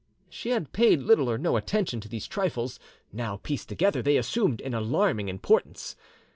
[0.31, 2.79] She had paid little or no attention to these trifles;
[3.13, 5.95] now, pieced together, they assumed an alarming importance.